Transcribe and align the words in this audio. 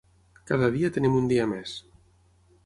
Cada 0.51 0.69
dia 0.75 0.89
tenim 0.95 1.19
un 1.19 1.29
dia 1.33 1.47
més. 1.53 1.77